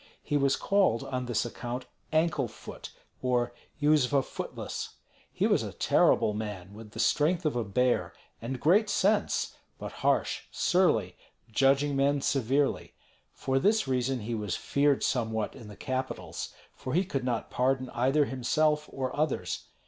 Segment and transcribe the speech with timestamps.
[0.23, 2.89] He was called on this account Ankle foot,
[3.21, 4.95] or Yuzva Footless.
[5.31, 8.11] He was a terrible man, with the strength of a bear,
[8.41, 11.17] and great sense, but harsh, surly,
[11.51, 12.95] judging men severely.
[13.31, 17.91] For this reason he was feared somewhat in the capitals, for he could not pardon
[17.91, 19.67] either himself or others.